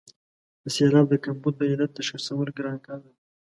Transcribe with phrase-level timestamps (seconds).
[0.63, 3.13] د سېلاب د کمبود د علت تشخیصول ګران کار دی.